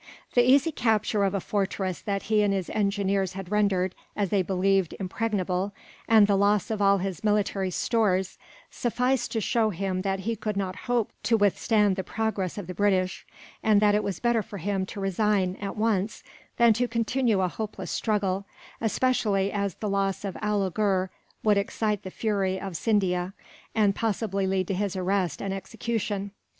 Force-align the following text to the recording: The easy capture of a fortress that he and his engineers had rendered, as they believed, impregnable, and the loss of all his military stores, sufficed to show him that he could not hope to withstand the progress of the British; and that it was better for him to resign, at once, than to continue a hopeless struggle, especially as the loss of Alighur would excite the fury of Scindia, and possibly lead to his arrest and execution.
The 0.33 0.41
easy 0.41 0.71
capture 0.71 1.23
of 1.23 1.35
a 1.35 1.39
fortress 1.39 2.01
that 2.01 2.23
he 2.23 2.41
and 2.41 2.51
his 2.51 2.71
engineers 2.71 3.33
had 3.33 3.51
rendered, 3.51 3.93
as 4.15 4.31
they 4.31 4.41
believed, 4.41 4.95
impregnable, 4.99 5.73
and 6.07 6.25
the 6.25 6.35
loss 6.35 6.71
of 6.71 6.81
all 6.81 6.97
his 6.97 7.23
military 7.23 7.69
stores, 7.69 8.39
sufficed 8.71 9.31
to 9.33 9.39
show 9.39 9.69
him 9.69 10.01
that 10.01 10.21
he 10.21 10.35
could 10.35 10.57
not 10.57 10.75
hope 10.87 11.11
to 11.21 11.37
withstand 11.37 11.95
the 11.97 12.03
progress 12.03 12.57
of 12.57 12.65
the 12.65 12.73
British; 12.73 13.27
and 13.61 13.79
that 13.79 13.93
it 13.93 14.03
was 14.03 14.19
better 14.19 14.41
for 14.41 14.57
him 14.57 14.87
to 14.87 14.99
resign, 14.99 15.55
at 15.61 15.77
once, 15.77 16.23
than 16.57 16.73
to 16.73 16.87
continue 16.87 17.39
a 17.41 17.47
hopeless 17.47 17.91
struggle, 17.91 18.47
especially 18.81 19.51
as 19.51 19.75
the 19.75 19.87
loss 19.87 20.25
of 20.25 20.33
Alighur 20.37 21.09
would 21.43 21.57
excite 21.59 22.01
the 22.01 22.09
fury 22.09 22.59
of 22.59 22.75
Scindia, 22.75 23.33
and 23.75 23.93
possibly 23.93 24.47
lead 24.47 24.67
to 24.69 24.73
his 24.73 24.95
arrest 24.95 25.43
and 25.43 25.53
execution. 25.53 26.31